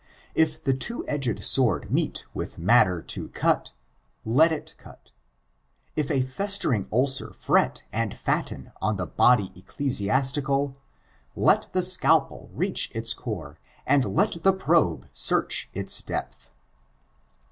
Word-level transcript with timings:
If 0.33 0.63
the 0.63 0.73
two 0.73 1.07
edged 1.07 1.43
sword 1.43 1.91
meet 1.91 2.25
with 2.33 2.57
matter 2.57 3.03
to 3.03 3.27
cut, 3.29 3.71
let 4.25 4.51
it 4.51 4.73
cut. 4.79 5.11
If 5.95 6.09
a 6.09 6.23
festering 6.23 6.87
ulcer 6.91 7.31
fret 7.33 7.83
and 7.93 8.17
fatten 8.17 8.71
on 8.81 8.95
the 8.95 9.05
body 9.05 9.49
ecclesi 9.49 10.07
astical, 10.07 10.73
let 11.35 11.69
the 11.73 11.83
scalpel 11.83 12.49
reach 12.51 12.89
its 12.95 13.13
core, 13.13 13.59
and 13.85 14.15
let 14.15 14.41
the 14.41 14.53
probe 14.53 15.05
search 15.13 15.69
its 15.71 16.01
depth. 16.01 16.49